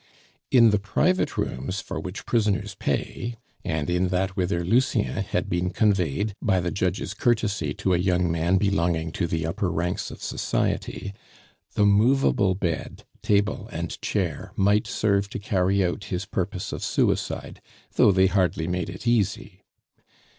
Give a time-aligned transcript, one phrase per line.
[0.49, 5.69] In the private rooms for which prisoners pay, and in that whither Lucien had been
[5.69, 10.23] conveyed by the judge's courtesy to a young man belonging to the upper ranks of
[10.23, 11.13] society,
[11.75, 17.61] the movable bed, table, and chair might serve to carry out his purpose of suicide,
[17.93, 19.61] though they hardly made it easy.